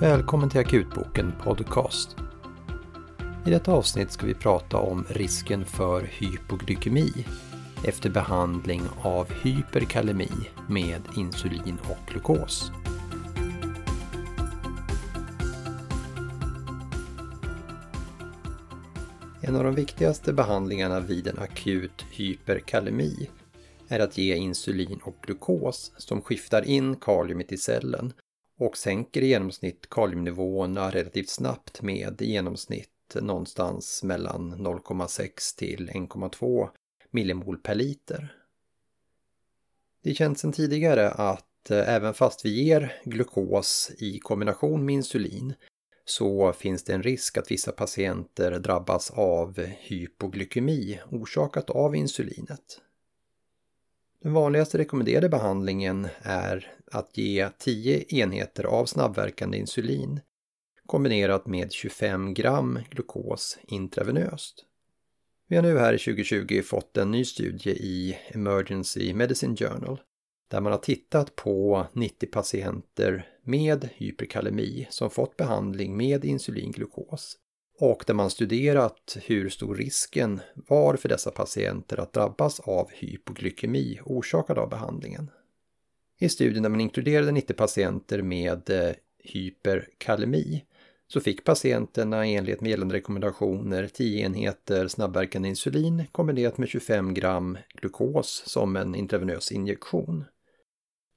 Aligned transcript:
Välkommen 0.00 0.50
till 0.50 0.60
Akutboken 0.60 1.32
Podcast. 1.42 2.16
I 3.46 3.50
detta 3.50 3.72
avsnitt 3.72 4.12
ska 4.12 4.26
vi 4.26 4.34
prata 4.34 4.78
om 4.78 5.04
risken 5.08 5.64
för 5.64 6.02
hypoglykemi 6.02 7.26
efter 7.84 8.10
behandling 8.10 8.82
av 9.02 9.32
hyperkalemi 9.32 10.30
med 10.68 11.02
insulin 11.16 11.78
och 11.90 12.10
glukos. 12.12 12.72
En 19.40 19.56
av 19.56 19.64
de 19.64 19.74
viktigaste 19.74 20.32
behandlingarna 20.32 21.00
vid 21.00 21.26
en 21.26 21.38
akut 21.38 22.04
hyperkalemi 22.10 23.30
är 23.88 24.00
att 24.00 24.18
ge 24.18 24.34
insulin 24.34 25.00
och 25.02 25.16
glukos 25.22 25.92
som 25.96 26.22
skiftar 26.22 26.62
in 26.62 26.96
kaliumet 26.96 27.52
i 27.52 27.56
cellen 27.56 28.12
och 28.58 28.76
sänker 28.76 29.22
i 29.22 29.26
genomsnitt 29.26 29.90
kaliumnivåerna 29.90 30.90
relativt 30.90 31.28
snabbt 31.28 31.82
med 31.82 32.22
i 32.22 32.30
genomsnitt 32.30 32.90
någonstans 33.14 34.02
mellan 34.02 34.54
0,6 34.54 35.58
till 35.58 35.90
1,2 35.90 36.68
millimol 37.10 37.58
per 37.58 37.74
liter. 37.74 38.34
Det 40.02 40.10
är 40.10 40.14
känt 40.14 40.38
sedan 40.38 40.52
tidigare 40.52 41.10
att 41.10 41.70
eh, 41.70 41.94
även 41.94 42.14
fast 42.14 42.44
vi 42.44 42.62
ger 42.62 43.00
glukos 43.04 43.90
i 43.98 44.18
kombination 44.18 44.84
med 44.84 44.94
insulin 44.94 45.54
så 46.04 46.52
finns 46.52 46.84
det 46.84 46.94
en 46.94 47.02
risk 47.02 47.38
att 47.38 47.50
vissa 47.50 47.72
patienter 47.72 48.58
drabbas 48.58 49.10
av 49.10 49.60
hypoglykemi 49.60 51.00
orsakat 51.10 51.70
av 51.70 51.96
insulinet. 51.96 52.80
Den 54.22 54.32
vanligaste 54.32 54.78
rekommenderade 54.78 55.28
behandlingen 55.28 56.08
är 56.22 56.72
att 56.92 57.18
ge 57.18 57.48
10 57.58 58.04
enheter 58.08 58.64
av 58.64 58.86
snabbverkande 58.86 59.58
insulin 59.58 60.20
kombinerat 60.86 61.46
med 61.46 61.72
25 61.72 62.34
gram 62.34 62.78
glukos 62.90 63.58
intravenöst. 63.62 64.64
Vi 65.48 65.56
har 65.56 65.62
nu 65.62 65.78
här 65.78 65.92
i 65.92 65.98
2020 65.98 66.62
fått 66.62 66.96
en 66.96 67.10
ny 67.10 67.24
studie 67.24 67.70
i 67.70 68.18
Emergency 68.28 69.14
Medicine 69.14 69.56
Journal 69.56 70.00
där 70.48 70.60
man 70.60 70.72
har 70.72 70.78
tittat 70.78 71.36
på 71.36 71.86
90 71.92 72.26
patienter 72.26 73.28
med 73.42 73.88
hyperkalemi 73.94 74.86
som 74.90 75.10
fått 75.10 75.36
behandling 75.36 75.96
med 75.96 76.24
insulinglukos 76.24 77.36
och 77.80 78.04
där 78.06 78.14
man 78.14 78.30
studerat 78.30 79.16
hur 79.22 79.48
stor 79.48 79.74
risken 79.74 80.40
var 80.54 80.96
för 80.96 81.08
dessa 81.08 81.30
patienter 81.30 82.00
att 82.00 82.12
drabbas 82.12 82.60
av 82.60 82.90
hypoglykemi 82.92 84.00
orsakad 84.04 84.58
av 84.58 84.68
behandlingen. 84.68 85.30
I 86.18 86.28
studien 86.28 86.62
där 86.62 86.70
man 86.70 86.80
inkluderade 86.80 87.32
90 87.32 87.54
patienter 87.54 88.22
med 88.22 88.70
eh, 88.70 88.92
hyperkalemi 89.18 90.64
så 91.08 91.20
fick 91.20 91.44
patienterna 91.44 92.26
i 92.26 92.34
enlighet 92.34 92.60
med 92.60 92.70
gällande 92.70 92.94
rekommendationer 92.94 93.86
10 93.86 94.24
enheter 94.24 94.88
snabbverkande 94.88 95.48
insulin 95.48 96.04
kombinerat 96.12 96.58
med 96.58 96.68
25 96.68 97.14
gram 97.14 97.58
glukos 97.74 98.42
som 98.46 98.76
en 98.76 98.94
intravenös 98.94 99.52
injektion. 99.52 100.24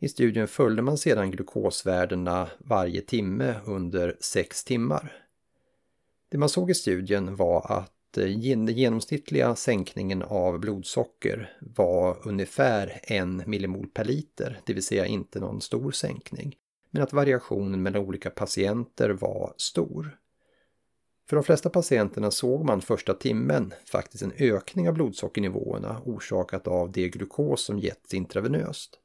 I 0.00 0.08
studien 0.08 0.48
följde 0.48 0.82
man 0.82 0.98
sedan 0.98 1.30
glukosvärdena 1.30 2.48
varje 2.58 3.00
timme 3.00 3.54
under 3.66 4.16
6 4.20 4.64
timmar. 4.64 5.27
Det 6.28 6.38
man 6.38 6.48
såg 6.48 6.70
i 6.70 6.74
studien 6.74 7.36
var 7.36 7.72
att 7.72 8.18
eh, 8.18 8.24
den 8.24 8.66
genomsnittliga 8.66 9.56
sänkningen 9.56 10.22
av 10.22 10.58
blodsocker 10.58 11.56
var 11.60 12.28
ungefär 12.28 13.00
en 13.02 13.42
millimol 13.46 13.86
per 13.86 14.04
liter, 14.04 14.60
det 14.66 14.72
vill 14.72 14.82
säga 14.82 15.06
inte 15.06 15.40
någon 15.40 15.60
stor 15.60 15.90
sänkning, 15.90 16.56
men 16.90 17.02
att 17.02 17.12
variationen 17.12 17.82
mellan 17.82 18.02
olika 18.02 18.30
patienter 18.30 19.10
var 19.10 19.54
stor. 19.56 20.18
För 21.28 21.36
de 21.36 21.44
flesta 21.44 21.70
patienterna 21.70 22.30
såg 22.30 22.64
man 22.64 22.80
första 22.80 23.14
timmen 23.14 23.74
faktiskt 23.92 24.22
en 24.22 24.32
ökning 24.38 24.88
av 24.88 24.94
blodsockernivåerna 24.94 26.02
orsakat 26.04 26.66
av 26.66 26.92
det 26.92 27.08
glukos 27.08 27.64
som 27.64 27.78
getts 27.78 28.14
intravenöst. 28.14 28.98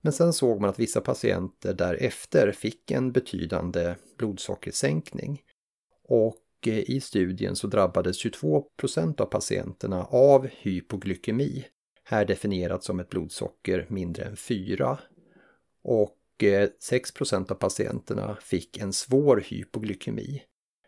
Men 0.00 0.12
sen 0.12 0.32
såg 0.32 0.60
man 0.60 0.70
att 0.70 0.78
vissa 0.78 1.00
patienter 1.00 1.74
därefter 1.74 2.52
fick 2.52 2.90
en 2.90 3.12
betydande 3.12 3.94
blodsockersänkning. 4.18 5.42
Och 6.04 6.36
och 6.60 6.68
i 6.68 7.00
studien 7.00 7.56
så 7.56 7.66
drabbades 7.66 8.24
22% 8.24 9.20
av 9.20 9.26
patienterna 9.26 10.04
av 10.04 10.46
hypoglykemi, 10.46 11.64
här 12.04 12.24
definierat 12.24 12.84
som 12.84 13.00
ett 13.00 13.08
blodsocker 13.08 13.86
mindre 13.88 14.24
än 14.24 14.36
4. 14.36 14.98
Och 15.82 16.16
6 16.80 17.12
eh, 17.32 17.38
av 17.38 17.54
patienterna 17.54 18.36
fick 18.40 18.78
en 18.78 18.92
svår 18.92 19.44
hypoglykemi, 19.46 20.42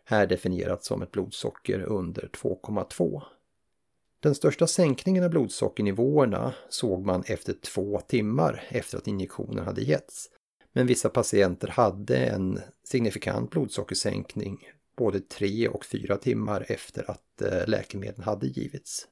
här 0.04 0.26
definierat 0.26 0.84
som 0.84 1.02
ett 1.02 1.12
blodsocker 1.12 1.80
under 1.80 2.28
2,2. 2.32 3.22
Den 4.20 4.34
största 4.34 4.66
sänkningen 4.66 5.24
av 5.24 5.30
blodsockernivåerna 5.30 6.54
såg 6.68 7.06
man 7.06 7.22
efter 7.26 7.52
två 7.52 8.00
timmar 8.00 8.64
efter 8.68 8.98
att 8.98 9.06
injektionen 9.06 9.64
hade 9.64 9.82
getts. 9.82 10.28
Men 10.72 10.86
vissa 10.86 11.08
patienter 11.08 11.68
hade 11.68 12.16
en 12.16 12.60
signifikant 12.84 13.50
blodsockersänkning 13.50 14.58
både 15.02 15.20
tre 15.20 15.68
och 15.68 15.84
fyra 15.84 16.16
timmar 16.16 16.64
efter 16.68 17.10
att 17.10 17.42
eh, 17.42 17.66
läkemedlen 17.66 18.24
hade 18.24 18.46
givits. 18.46 19.08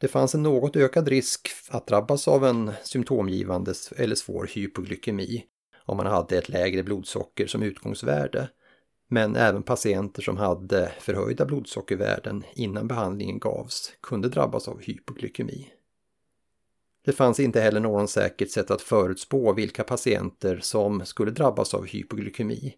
Det 0.00 0.08
fanns 0.08 0.34
en 0.34 0.42
något 0.42 0.76
ökad 0.76 1.08
risk 1.08 1.48
att 1.68 1.86
drabbas 1.86 2.28
av 2.28 2.44
en 2.44 2.72
symptomgivande 2.82 3.74
eller 3.96 4.14
svår 4.14 4.50
hypoglykemi 4.54 5.44
om 5.86 5.96
man 5.96 6.06
hade 6.06 6.38
ett 6.38 6.48
lägre 6.48 6.82
blodsocker 6.82 7.46
som 7.46 7.62
utgångsvärde. 7.62 8.48
Men 9.08 9.36
även 9.36 9.62
patienter 9.62 10.22
som 10.22 10.36
hade 10.36 10.92
förhöjda 11.00 11.46
blodsockervärden 11.46 12.44
innan 12.54 12.88
behandlingen 12.88 13.38
gavs 13.38 13.92
kunde 14.00 14.28
drabbas 14.28 14.68
av 14.68 14.80
hypoglykemi. 14.80 15.68
Det 17.04 17.12
fanns 17.12 17.40
inte 17.40 17.60
heller 17.60 17.80
någon 17.80 18.08
säkert 18.08 18.50
sätt 18.50 18.70
att 18.70 18.82
förutspå 18.82 19.52
vilka 19.52 19.84
patienter 19.84 20.58
som 20.62 21.06
skulle 21.06 21.30
drabbas 21.30 21.74
av 21.74 21.86
hypoglykemi 21.86 22.74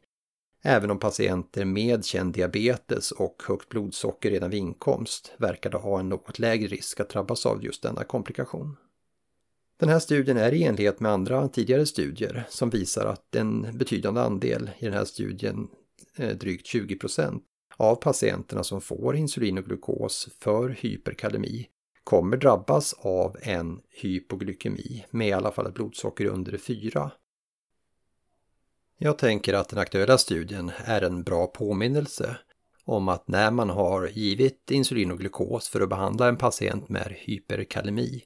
Även 0.62 0.90
om 0.90 0.98
patienter 0.98 1.64
med 1.64 2.04
känd 2.04 2.34
diabetes 2.34 3.12
och 3.12 3.42
högt 3.48 3.68
blodsocker 3.68 4.30
redan 4.30 4.50
vid 4.50 4.60
inkomst 4.60 5.32
verkade 5.38 5.76
ha 5.76 6.00
en 6.00 6.08
något 6.08 6.38
lägre 6.38 6.68
risk 6.68 7.00
att 7.00 7.08
drabbas 7.08 7.46
av 7.46 7.64
just 7.64 7.82
denna 7.82 8.04
komplikation. 8.04 8.76
Den 9.76 9.88
här 9.88 9.98
studien 9.98 10.36
är 10.36 10.54
i 10.54 10.64
enlighet 10.64 11.00
med 11.00 11.12
andra 11.12 11.48
tidigare 11.48 11.86
studier 11.86 12.46
som 12.48 12.70
visar 12.70 13.06
att 13.06 13.36
en 13.36 13.78
betydande 13.78 14.20
andel 14.20 14.70
i 14.78 14.84
den 14.84 14.94
här 14.94 15.04
studien, 15.04 15.68
eh, 16.16 16.36
drygt 16.36 16.66
20 16.66 16.96
procent, 16.96 17.42
av 17.76 17.94
patienterna 17.94 18.64
som 18.64 18.80
får 18.80 19.16
insulin 19.16 19.58
och 19.58 19.64
glukos 19.64 20.28
för 20.38 20.68
hyperkalemi 20.68 21.68
kommer 22.04 22.36
drabbas 22.36 22.94
av 22.98 23.36
en 23.42 23.80
hypoglykemi 23.90 25.04
med 25.10 25.28
i 25.28 25.32
alla 25.32 25.52
fall 25.52 25.66
ett 25.66 25.74
blodsocker 25.74 26.26
under 26.26 26.58
4 26.58 27.10
jag 29.02 29.18
tänker 29.18 29.54
att 29.54 29.68
den 29.68 29.78
aktuella 29.78 30.18
studien 30.18 30.72
är 30.84 31.02
en 31.02 31.22
bra 31.22 31.46
påminnelse 31.46 32.36
om 32.84 33.08
att 33.08 33.28
när 33.28 33.50
man 33.50 33.70
har 33.70 34.08
givit 34.08 34.70
insulin 34.70 35.10
och 35.10 35.18
glukos 35.18 35.68
för 35.68 35.80
att 35.80 35.88
behandla 35.88 36.28
en 36.28 36.36
patient 36.36 36.88
med 36.88 37.14
hyperkalemi, 37.18 38.22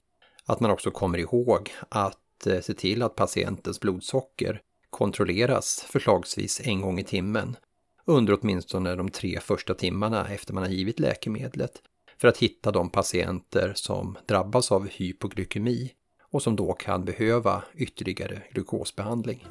att 0.47 0.61
man 0.61 0.71
också 0.71 0.91
kommer 0.91 1.19
ihåg 1.19 1.73
att 1.89 2.47
eh, 2.47 2.61
se 2.61 2.75
till 2.75 3.03
att 3.03 3.15
patientens 3.15 3.81
blodsocker 3.81 4.61
kontrolleras 4.91 5.87
förslagsvis 5.89 6.61
en 6.65 6.81
gång 6.81 6.99
i 6.99 7.05
timmen 7.05 7.57
under 8.05 8.39
åtminstone 8.41 8.95
de 8.95 9.11
tre 9.11 9.41
första 9.41 9.75
timmarna 9.75 10.29
efter 10.29 10.55
man 10.55 10.63
har 10.63 10.71
givit 10.71 11.01
läkemedlet 11.01 11.73
för 12.21 12.29
att 12.29 12.39
hitta 12.39 12.71
de 12.71 12.91
patienter 12.91 13.73
som 13.75 14.19
drabbas 14.27 14.73
av 14.73 14.89
hypoglykemi 14.89 15.93
och 16.31 16.43
som 16.43 16.57
då 16.57 16.73
kan 16.73 17.05
behöva 17.05 17.63
ytterligare 17.75 18.43
glukosbehandling. 18.53 19.47